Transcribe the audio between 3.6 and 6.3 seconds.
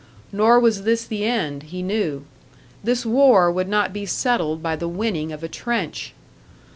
not be settled by the winning of a trench!